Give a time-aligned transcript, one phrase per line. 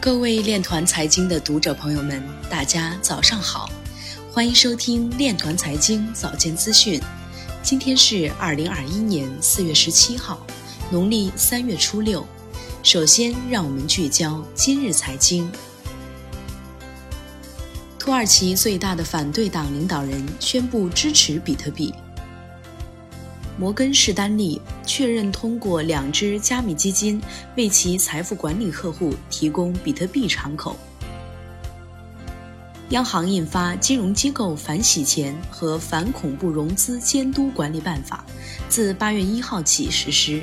[0.00, 3.68] 各位链团财经的读者朋友们，大家早上好，
[4.32, 7.00] 欢迎收听链团财经早间资讯。
[7.64, 10.38] 今天是二零二一年四月十七号，
[10.88, 12.24] 农历三月初六。
[12.84, 15.50] 首先，让我们聚焦今日财经。
[17.98, 21.92] 土耳其最大的反对党领导人宣布支持比特币。
[23.58, 27.20] 摩根士丹利确认通过两只加密基金
[27.56, 30.74] 为其财富管理客户提供比特币敞口。
[32.88, 38.24] 央行印发《金融机构反洗钱和反恐怖融资监督管理办法》，
[38.70, 40.42] 自八月一号起实施。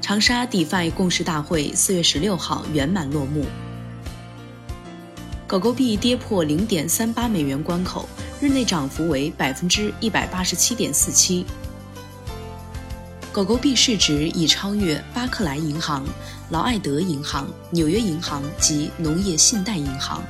[0.00, 3.44] 长沙 DeFi 共识大会四月十六号圆满落幕。
[5.48, 8.08] 狗狗币跌破零点三八美元关口。
[8.44, 11.46] 日内涨幅为百分之一百八十七点四七。
[13.34, 16.06] 狗狗币市值已超越巴克莱银行、
[16.50, 20.22] 劳埃德银行、纽约银行及农业信贷银行。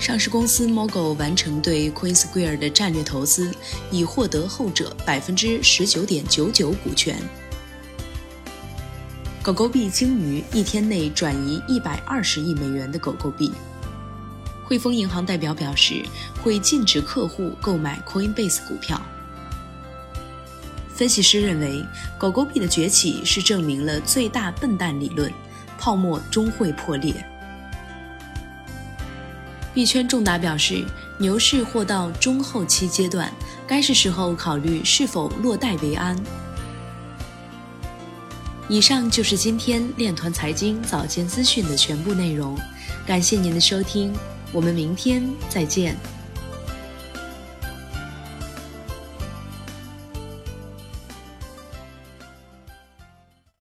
[0.00, 3.54] 上市公司 Mogo 完成对 Coin Square 的战略投资，
[3.92, 7.16] 已获得后者百分之十九点九九股权。
[9.44, 13.52] 狗狗币鲸鱼一天内转移一百二十亿美元的狗狗币。
[14.64, 16.04] 汇丰银行代表表示，
[16.42, 19.00] 会禁止客户购买 Coinbase 股票。
[21.00, 21.82] 分析师认为，
[22.18, 25.32] 狗狗币的崛起是证明了最大笨蛋理论，
[25.78, 27.14] 泡沫终会破裂。
[29.72, 30.84] 币圈重达表示，
[31.16, 33.32] 牛市或到中后期阶段，
[33.66, 36.14] 该是时候考虑是否落袋为安。
[38.68, 42.58] 以上就是今天链团财经早间资讯的全部内容，
[43.06, 44.12] 感谢您的收听。
[44.52, 45.96] 我们明天再见。